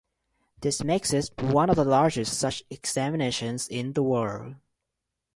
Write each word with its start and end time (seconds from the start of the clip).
This 0.61 0.83
makes 0.83 1.13
it 1.13 1.29
one 1.37 1.69
of 1.69 1.75
the 1.75 1.85
largest 1.85 2.33
such 2.33 2.63
examinations 2.71 3.67
in 3.67 3.93
the 3.93 4.01
world. 4.01 4.55